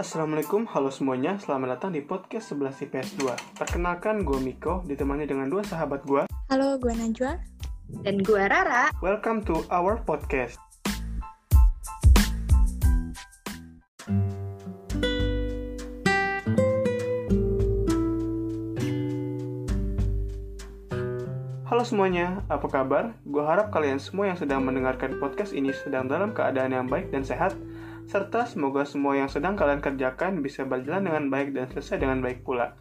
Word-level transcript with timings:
Assalamualaikum, 0.00 0.64
halo 0.72 0.88
semuanya, 0.88 1.36
selamat 1.36 1.76
datang 1.76 1.92
di 1.92 2.00
podcast 2.00 2.56
11 2.56 2.88
IPS 2.88 3.20
2 3.20 3.60
Perkenalkan, 3.60 4.24
gue 4.24 4.40
Miko, 4.40 4.80
ditemani 4.88 5.28
dengan 5.28 5.52
dua 5.52 5.60
sahabat 5.60 6.08
gue 6.08 6.24
Halo, 6.48 6.80
gue 6.80 6.88
Najwa. 6.88 7.36
Dan 8.00 8.24
gue 8.24 8.40
Rara. 8.48 8.88
Welcome 9.04 9.44
to 9.44 9.60
our 9.68 10.00
podcast. 10.00 10.56
Halo 21.68 21.84
semuanya, 21.84 22.40
apa 22.48 22.72
kabar? 22.72 23.12
Gue 23.28 23.44
harap 23.44 23.68
kalian 23.68 24.00
semua 24.00 24.32
yang 24.32 24.40
sedang 24.40 24.64
mendengarkan 24.64 25.20
podcast 25.20 25.52
ini 25.52 25.76
sedang 25.76 26.08
dalam 26.08 26.32
keadaan 26.32 26.72
yang 26.72 26.88
baik 26.88 27.12
dan 27.12 27.20
sehat, 27.20 27.52
serta 28.10 28.42
semoga 28.42 28.82
semua 28.82 29.14
yang 29.14 29.30
sedang 29.30 29.54
kalian 29.54 29.78
kerjakan 29.78 30.42
bisa 30.42 30.66
berjalan 30.66 31.06
dengan 31.06 31.30
baik 31.30 31.54
dan 31.54 31.70
selesai 31.70 32.02
dengan 32.02 32.18
baik 32.18 32.42
pula. 32.42 32.74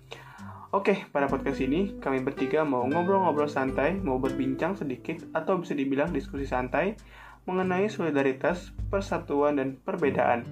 Oke, 0.73 1.05
pada 1.13 1.29
podcast 1.29 1.61
ini 1.61 2.01
kami 2.01 2.25
bertiga 2.25 2.65
mau 2.65 2.81
ngobrol-ngobrol 2.89 3.45
santai, 3.45 3.93
mau 3.93 4.17
berbincang 4.17 4.73
sedikit, 4.73 5.21
atau 5.37 5.61
bisa 5.61 5.77
dibilang 5.77 6.09
diskusi 6.09 6.49
santai 6.49 6.97
mengenai 7.45 7.93
solidaritas, 7.93 8.73
persatuan, 8.89 9.61
dan 9.61 9.77
perbedaan. 9.77 10.49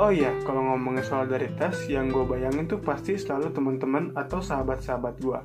Oh 0.00 0.08
iya, 0.08 0.32
kalau 0.48 0.72
ngomongin 0.72 1.04
solidaritas, 1.04 1.84
yang 1.92 2.08
gue 2.08 2.24
bayangin 2.24 2.64
tuh 2.64 2.80
pasti 2.80 3.20
selalu 3.20 3.52
teman-teman 3.52 4.16
atau 4.16 4.40
sahabat-sahabat 4.40 5.20
gue 5.20 5.40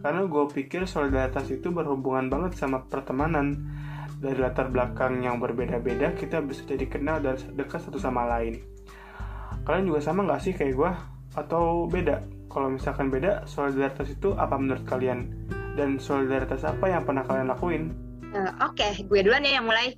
karena 0.00 0.24
gue 0.24 0.44
pikir 0.48 0.88
solidaritas 0.88 1.46
itu 1.52 1.68
berhubungan 1.68 2.32
banget 2.32 2.56
sama 2.56 2.88
pertemanan 2.88 3.68
dari 4.20 4.36
latar 4.36 4.68
belakang 4.68 5.24
yang 5.24 5.40
berbeda-beda 5.40 6.12
kita 6.12 6.44
bisa 6.44 6.62
jadi 6.68 6.84
kenal 6.84 7.24
dan 7.24 7.40
dekat 7.56 7.80
satu 7.80 7.96
sama 7.96 8.28
lain 8.28 8.60
kalian 9.64 9.88
juga 9.88 10.00
sama 10.04 10.28
nggak 10.28 10.40
sih 10.44 10.52
kayak 10.52 10.76
gue 10.76 10.92
atau 11.40 11.88
beda 11.88 12.20
kalau 12.52 12.68
misalkan 12.68 13.08
beda 13.08 13.48
solidaritas 13.48 14.12
itu 14.12 14.36
apa 14.36 14.60
menurut 14.60 14.84
kalian 14.84 15.32
dan 15.78 15.96
solidaritas 15.96 16.66
apa 16.68 16.90
yang 16.90 17.08
pernah 17.08 17.24
kalian 17.24 17.48
lakuin 17.48 17.82
uh, 18.36 18.52
oke 18.60 18.76
okay, 18.76 19.00
gue 19.00 19.20
duluan 19.24 19.42
ya 19.42 19.58
yang 19.58 19.66
mulai 19.66 19.96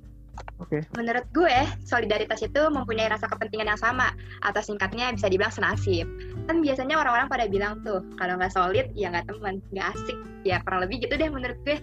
Oke. 0.61 0.81
Okay. 0.81 0.97
Menurut 0.97 1.25
gue, 1.29 1.57
solidaritas 1.85 2.41
itu 2.41 2.61
mempunyai 2.71 3.05
rasa 3.05 3.29
kepentingan 3.29 3.69
yang 3.69 3.77
sama, 3.77 4.09
atau 4.41 4.61
singkatnya 4.65 5.13
bisa 5.13 5.29
dibilang 5.29 5.53
senasib. 5.53 6.09
Kan 6.49 6.65
biasanya 6.65 6.97
orang-orang 6.97 7.29
pada 7.29 7.45
bilang 7.45 7.85
tuh, 7.85 8.01
kalau 8.17 8.41
nggak 8.41 8.53
solid, 8.53 8.89
ya 8.97 9.13
nggak 9.13 9.29
temen, 9.29 9.61
nggak 9.69 9.93
asik. 9.93 10.17
Ya 10.41 10.57
kurang 10.65 10.89
lebih 10.89 11.05
gitu 11.05 11.13
deh 11.21 11.29
menurut 11.29 11.57
gue. 11.67 11.77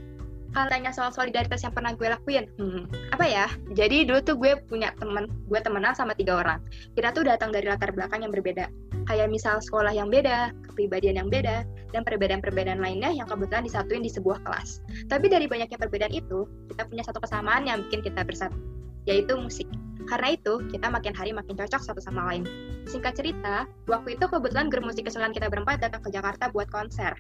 Kalau 0.50 0.66
tanya 0.66 0.90
soal 0.90 1.14
solidaritas 1.14 1.62
yang 1.62 1.70
pernah 1.70 1.94
gue 1.94 2.10
lakuin, 2.10 2.50
hmm, 2.58 3.14
apa 3.14 3.22
ya? 3.22 3.46
Jadi 3.70 4.02
dulu 4.02 4.18
tuh 4.18 4.34
gue 4.34 4.58
punya 4.66 4.90
temen, 4.98 5.30
gue 5.46 5.60
temenan 5.62 5.94
sama 5.94 6.10
tiga 6.18 6.42
orang. 6.42 6.58
Kita 6.98 7.14
tuh 7.14 7.22
datang 7.22 7.54
dari 7.54 7.70
latar 7.70 7.94
belakang 7.94 8.26
yang 8.26 8.34
berbeda. 8.34 8.66
Kayak 9.06 9.30
misal 9.30 9.62
sekolah 9.62 9.94
yang 9.94 10.10
beda, 10.10 10.50
kepribadian 10.66 11.22
yang 11.22 11.30
beda, 11.30 11.62
dan 11.94 12.02
perbedaan-perbedaan 12.02 12.82
lainnya 12.82 13.14
yang 13.14 13.30
kebetulan 13.30 13.62
disatuin 13.62 14.02
di 14.02 14.10
sebuah 14.10 14.42
kelas. 14.42 14.82
Tapi 15.06 15.30
dari 15.30 15.46
banyaknya 15.46 15.78
perbedaan 15.78 16.10
itu, 16.10 16.50
kita 16.74 16.82
punya 16.90 17.06
satu 17.06 17.22
kesamaan 17.22 17.70
yang 17.70 17.86
bikin 17.86 18.02
kita 18.02 18.26
bersatu, 18.26 18.58
yaitu 19.06 19.38
musik. 19.38 19.70
Karena 20.10 20.34
itu, 20.34 20.66
kita 20.66 20.90
makin 20.90 21.14
hari 21.14 21.30
makin 21.30 21.54
cocok 21.54 21.78
satu 21.78 22.02
sama 22.02 22.26
lain. 22.26 22.42
Singkat 22.90 23.14
cerita, 23.14 23.70
waktu 23.86 24.18
itu 24.18 24.26
kebetulan 24.26 24.66
grup 24.66 24.82
musik 24.82 25.06
kesulitan 25.06 25.30
kita 25.30 25.46
berempat 25.46 25.78
datang 25.78 26.02
ke 26.02 26.10
Jakarta 26.10 26.50
buat 26.50 26.66
konser 26.74 27.14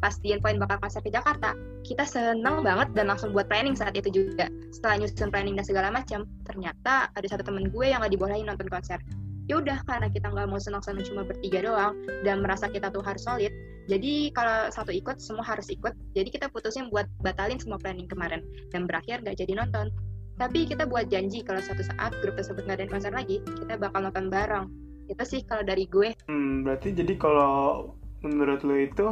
pas 0.00 0.16
di 0.18 0.32
poin 0.40 0.56
bakal 0.56 0.80
konser 0.80 1.04
ke 1.04 1.12
Jakarta, 1.12 1.52
kita 1.84 2.08
seneng 2.08 2.64
banget 2.64 2.90
dan 2.96 3.12
langsung 3.12 3.36
buat 3.36 3.46
planning 3.46 3.76
saat 3.76 3.92
itu 3.94 4.08
juga. 4.10 4.48
Setelah 4.72 5.04
nyusun 5.04 5.28
planning 5.28 5.54
dan 5.60 5.64
segala 5.68 5.88
macam, 5.92 6.24
ternyata 6.48 7.12
ada 7.12 7.26
satu 7.28 7.44
temen 7.44 7.68
gue 7.68 7.86
yang 7.86 8.00
gak 8.00 8.12
dibolehin 8.16 8.48
nonton 8.48 8.66
konser. 8.72 8.98
Ya 9.46 9.58
udah, 9.58 9.82
karena 9.82 10.06
kita 10.08 10.30
nggak 10.30 10.46
mau 10.46 10.62
senang-senang 10.62 11.02
cuma 11.04 11.26
bertiga 11.26 11.60
doang 11.66 11.98
dan 12.22 12.38
merasa 12.38 12.70
kita 12.70 12.86
tuh 12.86 13.02
harus 13.02 13.26
solid, 13.26 13.50
jadi 13.90 14.30
kalau 14.30 14.70
satu 14.70 14.94
ikut, 14.94 15.18
semua 15.18 15.42
harus 15.42 15.66
ikut. 15.66 15.90
Jadi 16.14 16.30
kita 16.30 16.46
putusin 16.46 16.94
buat 16.94 17.10
batalin 17.26 17.58
semua 17.58 17.74
planning 17.82 18.06
kemarin 18.06 18.46
dan 18.70 18.86
berakhir 18.86 19.18
gak 19.26 19.34
jadi 19.34 19.58
nonton. 19.58 19.90
Tapi 20.38 20.64
kita 20.70 20.86
buat 20.86 21.10
janji 21.10 21.42
kalau 21.42 21.58
suatu 21.58 21.84
saat 21.84 22.14
grup 22.22 22.38
tersebut 22.38 22.64
nggak 22.64 22.80
ada 22.80 22.88
konser 22.88 23.12
lagi, 23.12 23.44
kita 23.44 23.76
bakal 23.76 24.08
nonton 24.08 24.32
bareng. 24.32 24.72
Itu 25.10 25.20
sih 25.26 25.44
kalau 25.44 25.66
dari 25.66 25.84
gue. 25.84 26.16
Hmm, 26.30 26.64
berarti 26.64 26.96
jadi 26.96 27.12
kalau 27.20 27.92
menurut 28.24 28.64
lo 28.64 28.72
itu 28.78 29.04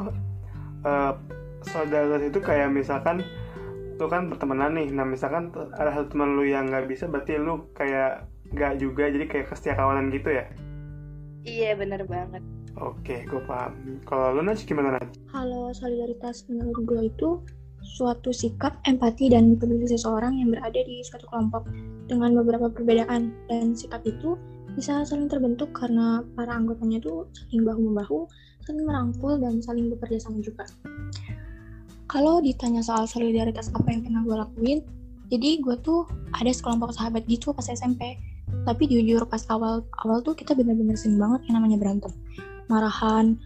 uh, 0.84 1.14
solidaritas 1.64 2.22
itu 2.28 2.38
kayak 2.42 2.70
misalkan 2.70 3.24
lu 3.98 4.06
kan 4.06 4.30
pertemanan 4.30 4.78
nih. 4.78 4.88
Nah 4.94 5.02
misalkan 5.02 5.50
ada 5.74 5.90
satu 5.90 6.14
teman 6.14 6.38
lu 6.38 6.46
yang 6.46 6.70
nggak 6.70 6.86
bisa 6.86 7.10
berarti 7.10 7.38
lu 7.38 7.66
kayak 7.74 8.30
nggak 8.54 8.78
juga 8.78 9.10
jadi 9.10 9.26
kayak 9.26 9.50
kawanan 9.74 10.14
gitu 10.14 10.30
ya? 10.30 10.46
Iya 11.42 11.74
bener 11.74 12.06
banget. 12.06 12.42
Oke 12.78 13.26
gue 13.26 13.42
paham. 13.50 13.98
Kalau 14.06 14.38
lu 14.38 14.46
Naj 14.46 14.62
gimana 14.62 14.98
Naj? 14.98 15.10
Kalau 15.34 15.74
solidaritas 15.74 16.46
menurut 16.46 16.78
gue 16.86 17.00
itu 17.10 17.42
suatu 17.98 18.30
sikap 18.30 18.78
empati 18.86 19.34
dan 19.34 19.58
peduli 19.58 19.86
seseorang 19.86 20.38
yang 20.38 20.54
berada 20.54 20.78
di 20.78 21.02
suatu 21.02 21.26
kelompok 21.30 21.66
dengan 22.06 22.38
beberapa 22.38 22.70
perbedaan. 22.70 23.34
Dan 23.50 23.74
sikap 23.74 24.06
itu 24.06 24.38
bisa 24.78 25.02
saling 25.02 25.26
terbentuk 25.26 25.74
karena 25.74 26.22
para 26.38 26.54
anggotanya 26.54 27.02
itu 27.02 27.26
saling 27.34 27.66
bahu 27.66 27.80
membahu 27.90 28.18
saling 28.68 28.84
merangkul 28.84 29.40
dan 29.40 29.64
saling 29.64 29.88
bekerja 29.88 30.28
sama 30.28 30.44
juga. 30.44 30.68
Kalau 32.04 32.44
ditanya 32.44 32.84
soal 32.84 33.08
solidaritas 33.08 33.72
apa 33.72 33.88
yang 33.88 34.04
pernah 34.04 34.20
gue 34.28 34.36
lakuin, 34.36 34.78
jadi 35.32 35.60
gue 35.60 35.76
tuh 35.80 36.04
ada 36.36 36.52
sekelompok 36.52 36.92
sahabat 36.92 37.24
gitu 37.24 37.56
pas 37.56 37.64
SMP. 37.64 38.20
Tapi 38.64 38.88
jujur 38.88 39.28
pas 39.28 39.44
awal 39.52 39.84
awal 40.04 40.24
tuh 40.24 40.32
kita 40.32 40.56
bener-bener 40.56 40.96
sering 40.96 41.20
banget 41.20 41.48
yang 41.48 41.60
namanya 41.60 41.76
berantem, 41.76 42.12
marahan, 42.68 43.36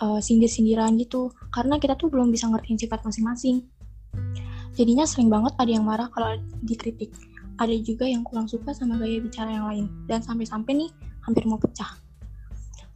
uh, 0.00 0.20
sindir-sindiran 0.20 0.96
gitu. 1.00 1.32
Karena 1.52 1.80
kita 1.80 1.96
tuh 1.96 2.12
belum 2.12 2.32
bisa 2.32 2.48
ngertiin 2.52 2.80
sifat 2.80 3.00
masing-masing. 3.04 3.64
Jadinya 4.76 5.08
sering 5.08 5.32
banget 5.32 5.56
ada 5.56 5.68
yang 5.72 5.84
marah 5.88 6.08
kalau 6.12 6.36
dikritik. 6.64 7.12
Ada 7.60 7.76
juga 7.80 8.04
yang 8.08 8.24
kurang 8.24 8.48
suka 8.48 8.76
sama 8.76 9.00
gaya 9.00 9.20
bicara 9.20 9.52
yang 9.52 9.68
lain. 9.68 9.84
Dan 10.04 10.20
sampai-sampai 10.20 10.84
nih 10.84 10.90
hampir 11.24 11.48
mau 11.48 11.60
pecah 11.60 12.01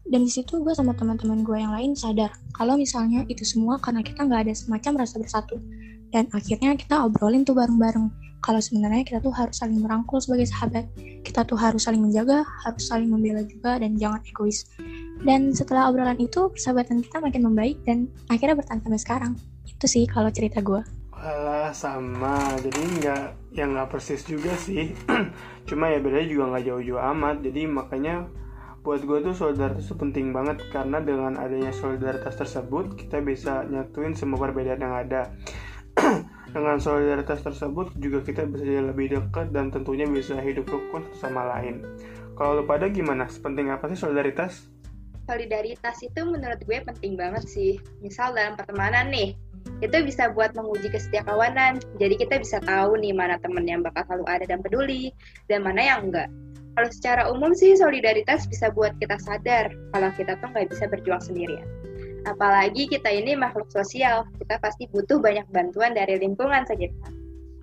dan 0.07 0.23
di 0.23 0.31
situ 0.31 0.63
gue 0.63 0.71
sama 0.71 0.95
teman-teman 0.95 1.43
gue 1.43 1.59
yang 1.59 1.75
lain 1.75 1.99
sadar 1.99 2.31
kalau 2.55 2.79
misalnya 2.79 3.27
itu 3.27 3.43
semua 3.43 3.77
karena 3.83 4.01
kita 4.07 4.23
nggak 4.23 4.47
ada 4.47 4.55
semacam 4.55 5.03
rasa 5.03 5.19
bersatu. 5.19 5.59
Dan 6.15 6.31
akhirnya 6.31 6.79
kita 6.79 7.03
obrolin 7.03 7.43
tuh 7.43 7.59
bareng-bareng. 7.59 8.09
Kalau 8.41 8.63
sebenarnya 8.63 9.03
kita 9.03 9.19
tuh 9.19 9.35
harus 9.35 9.59
saling 9.59 9.83
merangkul 9.83 10.23
sebagai 10.23 10.47
sahabat. 10.47 10.87
Kita 11.27 11.43
tuh 11.43 11.59
harus 11.59 11.83
saling 11.83 11.99
menjaga 11.99 12.47
harus 12.65 12.87
saling 12.87 13.11
membela 13.11 13.43
juga 13.43 13.77
dan 13.83 13.99
jangan 13.99 14.23
egois. 14.23 14.71
Dan 15.27 15.51
setelah 15.51 15.91
obrolan 15.91 16.17
itu 16.17 16.47
persahabatan 16.49 17.03
kita 17.03 17.19
makin 17.19 17.43
membaik 17.43 17.83
dan 17.83 18.07
akhirnya 18.31 18.57
bertahan 18.57 18.81
sampai 18.87 19.01
sekarang. 19.03 19.33
Itu 19.67 19.91
sih 19.91 20.07
kalau 20.07 20.31
cerita 20.31 20.63
gue 20.63 20.81
Alah 21.17 21.73
sama, 21.73 22.55
jadi 22.61 22.77
nggak 22.77 23.25
yang 23.57 23.73
nggak 23.73 23.89
persis 23.89 24.23
juga 24.29 24.53
sih. 24.55 24.93
Cuma 25.69 25.91
ya 25.91 25.99
bedanya 25.99 26.29
juga 26.29 26.45
nggak 26.55 26.65
jauh-jauh 26.71 27.03
amat. 27.17 27.37
Jadi 27.41 27.67
makanya 27.67 28.29
buat 28.87 29.03
gue 29.03 29.19
tuh 29.19 29.35
solidaritas 29.35 29.91
itu 29.91 29.99
penting 29.99 30.31
banget 30.31 30.63
karena 30.71 31.03
dengan 31.03 31.35
adanya 31.43 31.75
solidaritas 31.75 32.39
tersebut 32.39 32.95
kita 32.95 33.19
bisa 33.19 33.67
nyatuin 33.67 34.15
semua 34.15 34.39
perbedaan 34.39 34.79
yang 34.79 34.95
ada. 34.95 35.35
Dengan 36.55 36.79
solidaritas 36.79 37.43
tersebut 37.43 37.99
juga 37.99 38.23
kita 38.23 38.47
bisa 38.47 38.63
jadi 38.63 38.95
lebih 38.95 39.13
dekat 39.13 39.51
dan 39.51 39.75
tentunya 39.75 40.07
bisa 40.07 40.39
hidup 40.39 40.71
rukun 40.71 41.03
sama 41.19 41.43
lain. 41.59 41.83
Kalau 42.39 42.63
lu 42.63 42.65
pada 42.65 42.87
gimana? 42.87 43.27
Sepenting 43.27 43.75
apa 43.75 43.91
sih 43.91 43.99
solidaritas? 43.99 44.71
Solidaritas 45.27 45.99
itu 46.07 46.23
menurut 46.23 46.63
gue 46.63 46.79
penting 46.87 47.19
banget 47.19 47.45
sih. 47.45 47.83
Misal 47.99 48.39
dalam 48.39 48.55
pertemanan 48.55 49.11
nih 49.11 49.35
itu 49.83 49.97
bisa 50.07 50.31
buat 50.31 50.55
menguji 50.55 50.95
kesetiakawanan. 50.95 51.83
Jadi 51.99 52.15
kita 52.23 52.39
bisa 52.39 52.63
tahu 52.63 53.03
nih 53.03 53.13
mana 53.13 53.35
temen 53.43 53.67
yang 53.67 53.83
bakal 53.83 54.07
selalu 54.07 54.25
ada 54.31 54.45
dan 54.47 54.63
peduli 54.63 55.11
dan 55.51 55.67
mana 55.67 55.83
yang 55.83 56.09
enggak 56.09 56.31
kalau 56.77 56.93
secara 56.93 57.23
umum 57.33 57.57
sih 57.57 57.73
solidaritas 57.73 58.45
bisa 58.45 58.69
buat 58.69 58.93
kita 59.01 59.17
sadar 59.25 59.73
kalau 59.97 60.13
kita 60.13 60.37
tuh 60.45 60.53
nggak 60.53 60.69
bisa 60.69 60.85
berjuang 60.93 61.25
sendirian. 61.25 61.65
Apalagi 62.29 62.85
kita 62.85 63.09
ini 63.09 63.33
makhluk 63.33 63.73
sosial, 63.73 64.29
kita 64.37 64.61
pasti 64.61 64.85
butuh 64.93 65.17
banyak 65.17 65.49
bantuan 65.57 65.97
dari 65.97 66.21
lingkungan 66.21 66.69
sekitar. 66.69 67.09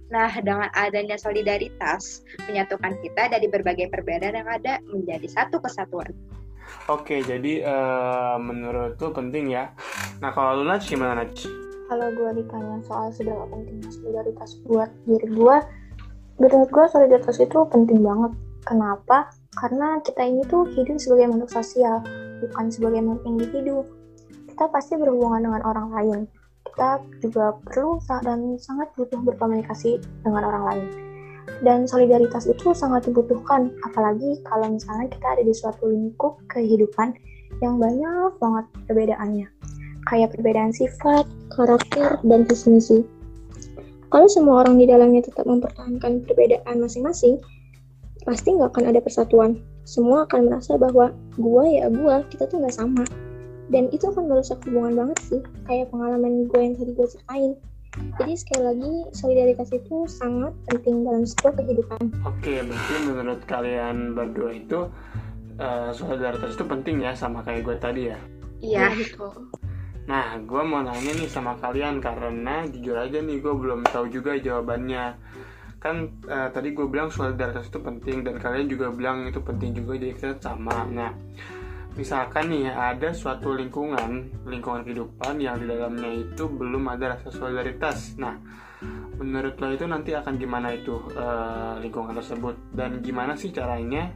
Nah, 0.10 0.34
dengan 0.42 0.70
adanya 0.74 1.20
solidaritas, 1.20 2.26
menyatukan 2.50 2.98
kita 3.06 3.34
dari 3.34 3.46
berbagai 3.50 3.92
perbedaan 3.94 4.40
yang 4.40 4.50
ada 4.50 4.82
menjadi 4.90 5.28
satu 5.30 5.62
kesatuan. 5.62 6.10
Oke, 6.88 7.22
jadi 7.22 7.66
uh, 7.66 8.38
menurut 8.40 8.96
tuh 8.98 9.12
penting 9.14 9.52
ya. 9.52 9.74
Nah, 10.24 10.32
kalau 10.32 10.64
lu 10.64 10.66
Naj, 10.70 10.88
gimana 10.88 11.22
Naj? 11.22 11.44
Kalau 11.92 12.08
gue 12.16 12.30
ditanya 12.40 12.80
soal 12.88 13.12
seberapa 13.12 13.46
pentingnya 13.52 13.92
solidaritas 13.94 14.58
buat 14.64 14.90
diri 15.06 15.28
gue, 15.28 15.58
menurut 16.40 16.70
gue 16.72 16.86
solidaritas 16.88 17.38
itu 17.44 17.60
penting 17.68 18.00
banget 18.00 18.32
Kenapa? 18.64 19.28
Karena 19.60 20.00
kita 20.00 20.24
ini 20.24 20.42
tuh 20.48 20.64
hidup 20.72 20.96
sebagai 20.96 21.36
makhluk 21.36 21.52
sosial, 21.52 22.00
bukan 22.40 22.72
sebagai 22.72 23.04
makhluk 23.04 23.26
individu. 23.28 23.78
Kita 24.48 24.72
pasti 24.72 24.96
berhubungan 24.96 25.44
dengan 25.44 25.62
orang 25.68 25.88
lain. 25.92 26.20
Kita 26.64 27.04
juga 27.20 27.54
perlu 27.68 28.00
dan 28.24 28.56
sangat 28.58 28.90
butuh 28.96 29.20
berkomunikasi 29.20 30.00
dengan 30.24 30.48
orang 30.48 30.64
lain. 30.64 30.88
Dan 31.60 31.84
solidaritas 31.84 32.48
itu 32.48 32.72
sangat 32.72 33.04
dibutuhkan, 33.08 33.72
apalagi 33.84 34.40
kalau 34.48 34.72
misalnya 34.72 35.12
kita 35.12 35.28
ada 35.28 35.44
di 35.44 35.54
suatu 35.54 35.92
lingkup 35.92 36.40
kehidupan 36.48 37.14
yang 37.60 37.78
banyak 37.78 38.32
banget 38.40 38.66
perbedaannya. 38.88 39.48
Kayak 40.08 40.36
perbedaan 40.36 40.72
sifat, 40.72 41.28
karakter, 41.52 42.20
dan 42.24 42.48
visi 42.48 42.68
misi. 42.72 43.00
Kalau 44.08 44.28
semua 44.30 44.64
orang 44.64 44.80
di 44.80 44.86
dalamnya 44.88 45.26
tetap 45.26 45.48
mempertahankan 45.48 46.24
perbedaan 46.28 46.76
masing-masing, 46.80 47.40
pasti 48.24 48.56
nggak 48.56 48.72
akan 48.74 48.86
ada 48.90 49.00
persatuan. 49.04 49.60
Semua 49.84 50.24
akan 50.28 50.52
merasa 50.52 50.80
bahwa 50.80 51.12
gua 51.36 51.64
ya 51.68 51.88
gua, 51.92 52.24
kita 52.32 52.48
tuh 52.48 52.64
nggak 52.64 52.76
sama. 52.76 53.04
Dan 53.72 53.88
itu 53.96 54.12
akan 54.12 54.28
merusak 54.28 54.60
hubungan 54.68 54.94
banget 55.06 55.18
sih, 55.24 55.42
kayak 55.66 55.88
pengalaman 55.90 56.52
gue 56.52 56.60
yang 56.60 56.76
tadi 56.76 56.92
gue 56.92 57.08
ceritain. 57.08 57.52
Jadi 58.18 58.34
sekali 58.34 58.64
lagi 58.66 58.94
solidaritas 59.14 59.70
itu 59.70 60.10
sangat 60.10 60.54
penting 60.70 61.06
dalam 61.06 61.24
sebuah 61.24 61.54
kehidupan. 61.62 62.02
Oke, 62.26 62.66
berarti 62.66 62.94
menurut 63.06 63.42
kalian 63.46 64.18
berdua 64.18 64.52
itu 64.58 64.90
uh, 65.62 65.90
solidaritas 65.94 66.58
itu 66.58 66.66
penting 66.66 67.06
ya 67.06 67.14
sama 67.14 67.46
kayak 67.46 67.62
gue 67.64 67.76
tadi 67.78 68.02
ya? 68.10 68.20
Iya. 68.64 68.86
gitu. 68.98 69.30
Nah, 70.10 70.36
gue 70.42 70.62
mau 70.66 70.84
nanya 70.84 71.16
nih 71.16 71.30
sama 71.30 71.56
kalian 71.62 72.04
karena 72.04 72.68
jujur 72.68 72.98
aja 72.98 73.24
nih 73.24 73.40
gue 73.40 73.54
belum 73.56 73.86
tahu 73.88 74.10
juga 74.10 74.36
jawabannya. 74.36 75.16
Kan 75.84 76.24
uh, 76.32 76.48
tadi 76.56 76.72
gue 76.72 76.88
bilang 76.88 77.12
solidaritas 77.12 77.68
itu 77.68 77.84
penting 77.84 78.24
dan 78.24 78.40
kalian 78.40 78.72
juga 78.72 78.88
bilang 78.88 79.28
itu 79.28 79.44
penting 79.44 79.76
juga 79.76 80.00
jadi 80.00 80.16
kita 80.16 80.40
sama. 80.40 80.88
Nah, 80.88 81.12
misalkan 81.94 82.50
nih 82.50 82.74
ada 82.74 83.14
suatu 83.14 83.54
lingkungan 83.54 84.26
lingkungan 84.50 84.82
kehidupan 84.82 85.38
yang 85.38 85.62
di 85.62 85.70
dalamnya 85.70 86.26
itu 86.26 86.50
belum 86.50 86.90
ada 86.90 87.18
rasa 87.18 87.30
solidaritas 87.30 88.18
nah 88.18 88.34
menurut 89.22 89.56
lo 89.62 89.70
itu 89.70 89.86
nanti 89.86 90.18
akan 90.18 90.42
gimana 90.42 90.74
itu 90.74 90.98
uh, 91.14 91.78
lingkungan 91.78 92.18
tersebut 92.18 92.58
dan 92.74 93.06
gimana 93.06 93.38
sih 93.38 93.54
caranya 93.54 94.10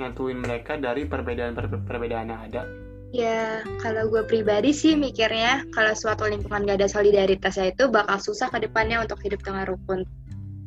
nyatuin 0.00 0.40
mereka 0.40 0.80
dari 0.80 1.04
perbedaan-perbedaan 1.04 2.28
yang 2.32 2.42
ada 2.50 2.64
Ya, 3.10 3.66
kalau 3.82 4.06
gue 4.06 4.22
pribadi 4.22 4.70
sih 4.70 4.94
mikirnya 4.94 5.66
kalau 5.74 5.98
suatu 5.98 6.30
lingkungan 6.30 6.62
gak 6.62 6.78
ada 6.78 6.86
solidaritasnya 6.86 7.74
itu 7.74 7.90
bakal 7.90 8.22
susah 8.22 8.54
ke 8.54 8.62
depannya 8.62 9.02
untuk 9.02 9.18
hidup 9.26 9.42
dengan 9.42 9.66
rukun. 9.66 10.06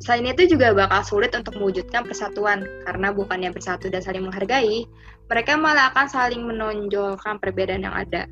Selain 0.03 0.35
itu 0.35 0.59
juga 0.59 0.75
bakal 0.75 0.99
sulit 1.07 1.31
untuk 1.31 1.55
mewujudkan 1.55 2.03
persatuan, 2.03 2.67
karena 2.83 3.15
bukannya 3.15 3.55
bersatu 3.55 3.87
dan 3.87 4.03
saling 4.03 4.27
menghargai, 4.27 4.83
mereka 5.31 5.55
malah 5.55 5.95
akan 5.95 6.11
saling 6.11 6.43
menonjolkan 6.43 7.39
perbedaan 7.39 7.87
yang 7.87 7.95
ada. 7.95 8.27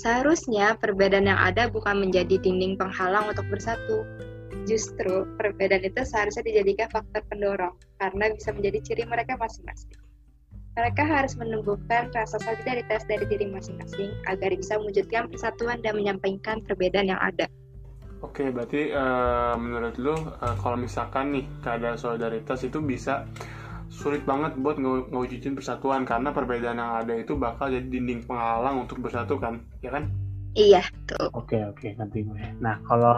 Seharusnya 0.00 0.72
perbedaan 0.80 1.28
yang 1.28 1.36
ada 1.36 1.68
bukan 1.68 2.00
menjadi 2.00 2.40
dinding 2.40 2.80
penghalang 2.80 3.28
untuk 3.28 3.44
bersatu. 3.52 4.08
Justru 4.64 5.28
perbedaan 5.36 5.84
itu 5.84 6.00
seharusnya 6.00 6.48
dijadikan 6.48 6.88
faktor 6.88 7.20
pendorong, 7.28 7.76
karena 8.00 8.32
bisa 8.32 8.56
menjadi 8.56 8.80
ciri 8.80 9.04
mereka 9.04 9.36
masing-masing. 9.36 9.92
Mereka 10.80 11.04
harus 11.04 11.36
menumbuhkan 11.36 12.08
rasa 12.16 12.40
solidaritas 12.40 13.04
dari 13.04 13.28
diri 13.28 13.52
masing-masing 13.52 14.16
agar 14.32 14.56
bisa 14.56 14.80
mewujudkan 14.80 15.28
persatuan 15.28 15.84
dan 15.84 16.00
menyampaikan 16.00 16.64
perbedaan 16.64 17.12
yang 17.12 17.20
ada. 17.20 17.44
Oke, 18.22 18.54
berarti 18.54 18.94
uh, 18.94 19.58
menurut 19.58 19.98
lu 19.98 20.14
uh, 20.14 20.56
kalau 20.62 20.78
misalkan 20.78 21.34
nih 21.34 21.44
keadaan 21.60 21.98
solidaritas 21.98 22.62
itu 22.62 22.78
bisa 22.78 23.26
sulit 23.92 24.24
banget 24.24 24.56
buat 24.56 24.80
nge 24.80 25.12
ngewujudin 25.12 25.52
persatuan 25.52 26.08
karena 26.08 26.32
perbedaan 26.32 26.80
yang 26.80 26.92
ada 27.04 27.12
itu 27.18 27.36
bakal 27.36 27.68
jadi 27.68 27.84
dinding 27.84 28.24
penghalang 28.24 28.88
untuk 28.88 29.02
bersatu 29.04 29.36
kan, 29.36 29.60
ya 29.84 29.92
kan? 29.92 30.08
Iya, 30.52 30.84
tuh. 31.08 31.32
Oke, 31.32 31.56
oke, 31.64 31.96
nanti 31.96 32.28
gue. 32.28 32.44
Nah, 32.60 32.76
kalau 32.84 33.16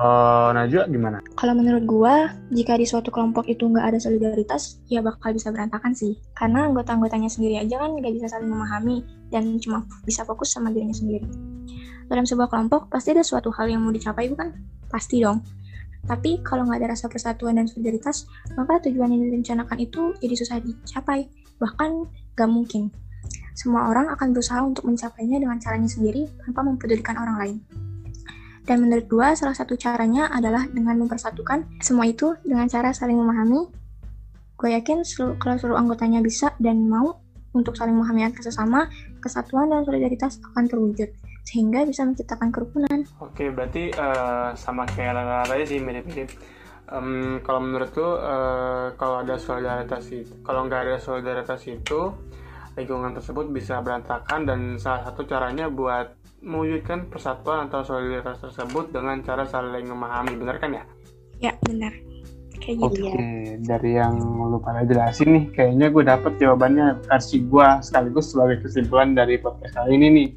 Najwa 0.54 0.86
gimana? 0.86 1.18
Kalau 1.34 1.58
menurut 1.58 1.82
gue, 1.82 2.14
jika 2.54 2.78
di 2.78 2.86
suatu 2.86 3.10
kelompok 3.10 3.50
itu 3.50 3.66
nggak 3.66 3.90
ada 3.90 3.98
solidaritas, 3.98 4.78
ya 4.86 5.02
bakal 5.02 5.34
bisa 5.34 5.50
berantakan 5.50 5.90
sih. 5.98 6.14
Karena 6.38 6.70
anggota-anggotanya 6.70 7.26
sendiri 7.26 7.58
aja 7.58 7.82
kan 7.82 7.98
nggak 7.98 8.14
bisa 8.14 8.30
saling 8.30 8.46
memahami 8.46 9.02
dan 9.34 9.58
cuma 9.58 9.82
bisa 10.06 10.22
fokus 10.22 10.54
sama 10.54 10.70
dirinya 10.70 10.94
sendiri. 10.94 11.26
Dalam 12.06 12.22
sebuah 12.22 12.46
kelompok, 12.46 12.86
pasti 12.86 13.10
ada 13.10 13.26
suatu 13.26 13.50
hal 13.50 13.66
yang 13.66 13.82
mau 13.82 13.90
dicapai, 13.90 14.30
bukan? 14.30 14.54
Pasti 14.94 15.19
dong. 15.19 15.43
Tapi 16.06 16.38
kalau 16.46 16.70
nggak 16.70 16.79
ada 16.79 16.88
rasa 16.94 17.11
persatuan 17.11 17.58
dan 17.58 17.67
solidaritas, 17.67 18.31
maka 18.55 18.79
tujuan 18.87 19.11
yang 19.11 19.26
direncanakan 19.26 19.79
itu 19.82 20.14
jadi 20.23 20.35
susah 20.38 20.62
dicapai, 20.62 21.26
bahkan 21.58 22.06
nggak 22.38 22.46
mungkin. 22.46 22.94
Semua 23.58 23.91
orang 23.91 24.06
akan 24.14 24.31
berusaha 24.31 24.62
untuk 24.62 24.87
mencapainya 24.87 25.43
dengan 25.43 25.58
caranya 25.58 25.91
sendiri 25.91 26.31
tanpa 26.46 26.62
mempedulikan 26.62 27.19
orang 27.19 27.37
lain. 27.43 27.56
Dan 28.64 28.87
menurut 28.87 29.11
gua, 29.11 29.35
salah 29.35 29.56
satu 29.56 29.75
caranya 29.75 30.31
adalah 30.31 30.70
dengan 30.70 31.02
mempersatukan 31.02 31.82
semua 31.82 32.06
itu 32.06 32.38
dengan 32.47 32.70
cara 32.70 32.94
saling 32.94 33.19
memahami. 33.19 33.67
Gue 34.55 34.70
yakin 34.79 35.02
selu 35.02 35.35
kalau 35.43 35.58
seluruh 35.58 35.76
anggotanya 35.82 36.23
bisa 36.23 36.55
dan 36.62 36.87
mau 36.87 37.19
untuk 37.52 37.75
saling 37.75 37.93
memahami 37.93 38.25
antar 38.25 38.47
sesama, 38.47 38.87
kesatuan 39.19 39.69
dan 39.69 39.82
solidaritas 39.82 40.40
akan 40.52 40.64
terwujud 40.70 41.11
sehingga 41.44 41.85
bisa 41.85 42.02
menciptakan 42.08 42.49
kerukunan. 42.49 43.05
Oke, 43.20 43.52
berarti 43.52 43.93
uh, 43.94 44.56
sama 44.56 44.88
kayak 44.88 45.12
aja 45.52 45.64
sih 45.69 45.79
mirip-mirip. 45.79 46.32
Um, 46.85 47.41
kalau 47.41 47.64
menurut 47.64 47.93
lu 47.96 48.05
uh, 48.05 48.93
kalau 48.96 49.25
ada 49.25 49.41
solidaritas 49.41 50.05
itu, 50.12 50.32
kalau 50.44 50.69
nggak 50.69 50.81
ada 50.85 50.96
solidaritas 51.00 51.64
itu 51.64 52.12
lingkungan 52.76 53.14
tersebut 53.17 53.49
bisa 53.55 53.81
berantakan 53.81 54.44
dan 54.44 54.61
salah 54.76 55.08
satu 55.08 55.25
caranya 55.25 55.70
buat 55.70 56.12
mewujudkan 56.44 57.08
persatuan 57.08 57.73
atau 57.73 57.81
solidaritas 57.87 58.37
tersebut 58.40 58.93
dengan 58.93 59.25
cara 59.25 59.49
saling 59.49 59.88
memahami, 59.88 60.37
benar 60.37 60.61
kan 60.61 60.76
ya? 60.76 60.85
Ya, 61.40 61.52
benar. 61.64 61.93
Kayak 62.61 62.76
gitu. 62.85 63.08
Oke, 63.08 63.25
dari 63.64 63.90
yang 63.97 64.14
lu 64.20 64.61
pada 64.61 64.85
jelasin 64.85 65.29
nih, 65.32 65.44
kayaknya 65.56 65.87
gue 65.88 66.05
dapet 66.05 66.32
jawabannya 66.37 66.87
versi 67.08 67.43
gue 67.49 67.69
sekaligus 67.81 68.37
sebagai 68.37 68.61
kesimpulan 68.61 69.17
dari 69.17 69.40
podcast 69.40 69.73
kali 69.73 69.97
ini 69.97 70.08
nih 70.12 70.29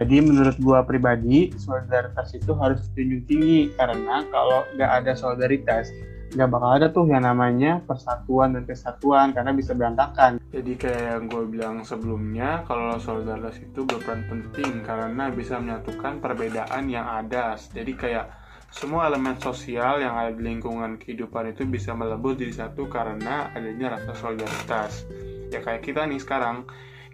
jadi 0.00 0.16
menurut 0.24 0.56
gua 0.62 0.80
pribadi 0.86 1.52
solidaritas 1.60 2.32
itu 2.32 2.52
harus 2.56 2.80
dijunjung 2.92 3.24
tinggi 3.28 3.60
karena 3.76 4.24
kalau 4.32 4.64
nggak 4.76 4.90
ada 5.02 5.12
solidaritas 5.12 5.92
nggak 6.32 6.48
bakal 6.48 6.70
ada 6.72 6.88
tuh 6.88 7.04
yang 7.12 7.28
namanya 7.28 7.84
persatuan 7.84 8.56
dan 8.56 8.64
kesatuan 8.64 9.36
karena 9.36 9.52
bisa 9.52 9.76
berantakan. 9.76 10.40
Jadi 10.48 10.72
kayak 10.80 11.02
yang 11.04 11.24
gue 11.28 11.44
bilang 11.44 11.76
sebelumnya, 11.84 12.64
kalau 12.64 12.96
solidaritas 12.96 13.60
itu 13.60 13.84
berperan 13.84 14.24
penting 14.32 14.80
karena 14.80 15.28
bisa 15.28 15.60
menyatukan 15.60 16.24
perbedaan 16.24 16.88
yang 16.88 17.04
ada. 17.04 17.60
Jadi 17.60 17.92
kayak 17.92 18.32
semua 18.72 19.12
elemen 19.12 19.36
sosial 19.36 20.00
yang 20.00 20.16
ada 20.16 20.32
di 20.32 20.40
lingkungan 20.40 20.96
kehidupan 20.96 21.52
itu 21.52 21.68
bisa 21.68 21.92
melebur 21.92 22.32
jadi 22.32 22.64
satu 22.64 22.88
karena 22.88 23.52
adanya 23.52 24.00
rasa 24.00 24.16
solidaritas. 24.16 25.04
Ya 25.52 25.60
kayak 25.60 25.84
kita 25.84 26.08
nih 26.08 26.16
sekarang, 26.16 26.64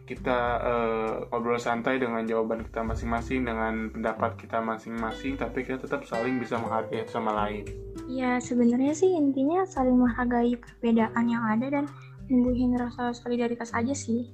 kita 0.09 0.39
uh, 0.65 1.13
ngobrol 1.29 1.61
santai 1.61 2.01
dengan 2.01 2.25
jawaban 2.25 2.65
kita 2.65 2.81
masing-masing 2.81 3.45
dengan 3.45 3.93
pendapat 3.93 4.41
kita 4.41 4.65
masing-masing 4.65 5.37
tapi 5.37 5.69
kita 5.69 5.85
tetap 5.85 6.09
saling 6.09 6.41
bisa 6.41 6.57
menghargai 6.57 7.05
sama 7.13 7.37
lain. 7.37 7.69
Ya 8.09 8.41
sebenarnya 8.41 8.97
sih 8.97 9.13
intinya 9.13 9.69
saling 9.69 10.01
menghargai 10.01 10.57
perbedaan 10.57 11.29
yang 11.29 11.45
ada 11.45 11.69
dan 11.69 11.85
numbuhin 12.33 12.81
rasa 12.81 13.13
solidaritas 13.13 13.77
aja 13.77 13.93
sih. 13.93 14.33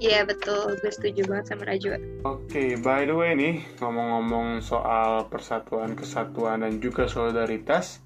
Iya 0.00 0.24
betul, 0.24 0.80
gue 0.80 0.92
setuju 0.92 1.28
banget 1.28 1.52
sama 1.52 1.68
Raju. 1.68 1.88
Oke, 1.92 2.00
okay, 2.24 2.68
by 2.80 3.04
the 3.04 3.12
way 3.12 3.36
nih, 3.36 3.60
ngomong-ngomong 3.84 4.64
soal 4.64 5.28
persatuan, 5.28 5.92
kesatuan, 5.92 6.64
dan 6.64 6.80
juga 6.80 7.04
solidaritas, 7.04 8.00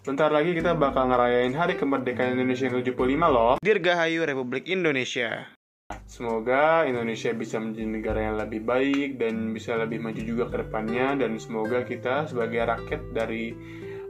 Bentar 0.00 0.32
lagi 0.32 0.56
kita 0.56 0.72
bakal 0.72 1.12
ngerayain 1.12 1.52
Hari 1.52 1.76
Kemerdekaan 1.76 2.32
Indonesia 2.32 2.72
yang 2.72 2.80
75 2.80 3.20
loh. 3.28 3.60
Dirgahayu 3.60 4.24
Republik 4.24 4.64
Indonesia. 4.72 5.59
Semoga 6.06 6.84
Indonesia 6.86 7.30
bisa 7.34 7.56
menjadi 7.58 7.88
negara 7.88 8.20
yang 8.30 8.36
lebih 8.38 8.62
baik 8.66 9.18
dan 9.18 9.54
bisa 9.54 9.78
lebih 9.78 10.02
maju 10.02 10.22
juga 10.22 10.44
ke 10.50 10.56
depannya 10.66 11.18
dan 11.18 11.38
semoga 11.38 11.82
kita 11.86 12.28
sebagai 12.28 12.66
rakyat 12.66 13.02
dari 13.14 13.54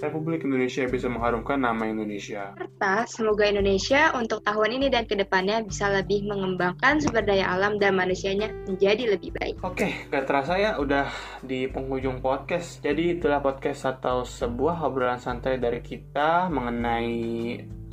Republik 0.00 0.48
Indonesia 0.48 0.88
bisa 0.88 1.12
mengharumkan 1.12 1.60
nama 1.60 1.84
Indonesia. 1.84 2.56
Serta 2.56 3.04
semoga 3.04 3.44
Indonesia 3.44 4.16
untuk 4.16 4.40
tahun 4.40 4.80
ini 4.80 4.86
dan 4.88 5.04
ke 5.04 5.12
depannya 5.12 5.60
bisa 5.60 5.92
lebih 5.92 6.24
mengembangkan 6.24 7.04
sumber 7.04 7.20
daya 7.20 7.52
alam 7.52 7.76
dan 7.76 8.00
manusianya 8.00 8.48
menjadi 8.64 9.12
lebih 9.12 9.36
baik. 9.36 9.60
Oke, 9.60 10.08
gak 10.08 10.24
terasa 10.24 10.56
ya 10.56 10.80
udah 10.80 11.04
di 11.44 11.68
penghujung 11.68 12.24
podcast. 12.24 12.80
Jadi 12.80 13.20
itulah 13.20 13.44
podcast 13.44 14.00
atau 14.00 14.24
sebuah 14.24 14.80
obrolan 14.88 15.20
santai 15.20 15.60
dari 15.60 15.84
kita 15.84 16.48
mengenai 16.48 17.12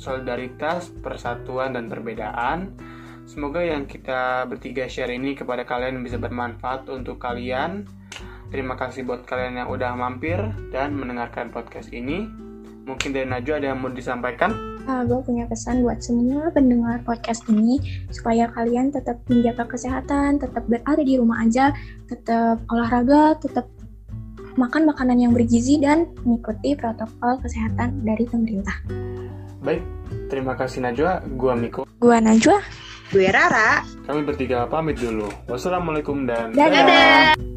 solidaritas, 0.00 0.88
persatuan, 1.04 1.76
dan 1.76 1.92
perbedaan 1.92 2.72
Semoga 3.28 3.60
yang 3.60 3.84
kita 3.84 4.48
bertiga 4.48 4.88
share 4.88 5.12
ini 5.12 5.36
kepada 5.36 5.68
kalian 5.68 6.00
bisa 6.00 6.16
bermanfaat 6.16 6.88
untuk 6.88 7.20
kalian. 7.20 7.84
Terima 8.48 8.72
kasih 8.72 9.04
buat 9.04 9.28
kalian 9.28 9.60
yang 9.60 9.68
udah 9.68 9.92
mampir 9.92 10.40
dan 10.72 10.96
mendengarkan 10.96 11.52
podcast 11.52 11.92
ini. 11.92 12.24
Mungkin 12.88 13.12
dari 13.12 13.28
Najwa 13.28 13.60
ada 13.60 13.76
yang 13.76 13.84
mau 13.84 13.92
disampaikan? 13.92 14.56
Nah, 14.88 15.04
gue 15.04 15.20
punya 15.20 15.44
pesan 15.44 15.84
buat 15.84 16.00
semua 16.00 16.48
pendengar 16.56 17.04
podcast 17.04 17.44
ini 17.52 17.76
supaya 18.08 18.48
kalian 18.48 18.96
tetap 18.96 19.20
menjaga 19.28 19.76
kesehatan, 19.76 20.40
tetap 20.40 20.64
berada 20.64 21.04
di 21.04 21.20
rumah 21.20 21.44
aja, 21.44 21.76
tetap 22.08 22.64
olahraga, 22.72 23.36
tetap 23.44 23.68
makan 24.56 24.88
makanan 24.88 25.20
yang 25.20 25.36
bergizi 25.36 25.76
dan 25.76 26.08
mengikuti 26.24 26.72
protokol 26.72 27.36
kesehatan 27.44 28.08
dari 28.08 28.24
pemerintah. 28.24 28.80
Baik, 29.60 29.84
terima 30.32 30.56
kasih 30.56 30.80
Najwa. 30.80 31.20
Gua 31.36 31.52
Miko. 31.52 31.84
Gua 32.00 32.24
Najwa. 32.24 32.87
Gue 33.08 33.32
Rara. 33.32 33.80
Kami 34.04 34.20
bertiga 34.20 34.68
pamit 34.68 35.00
dulu. 35.00 35.32
Wassalamualaikum 35.48 36.28
dan 36.28 36.52
Dadah. 36.52 36.84
Dadah. 36.84 37.47